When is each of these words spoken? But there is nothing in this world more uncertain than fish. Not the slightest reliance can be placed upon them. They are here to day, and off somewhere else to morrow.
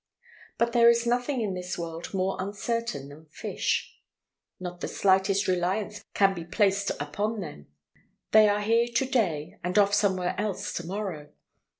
But 0.57 0.73
there 0.73 0.89
is 0.89 1.05
nothing 1.05 1.41
in 1.41 1.53
this 1.53 1.77
world 1.77 2.11
more 2.11 2.35
uncertain 2.39 3.09
than 3.09 3.27
fish. 3.27 3.99
Not 4.59 4.79
the 4.81 4.87
slightest 4.87 5.47
reliance 5.47 6.03
can 6.15 6.33
be 6.33 6.43
placed 6.43 6.89
upon 6.99 7.39
them. 7.39 7.67
They 8.31 8.49
are 8.49 8.61
here 8.61 8.87
to 8.87 9.05
day, 9.05 9.59
and 9.63 9.77
off 9.77 9.93
somewhere 9.93 10.33
else 10.39 10.73
to 10.73 10.87
morrow. 10.87 11.29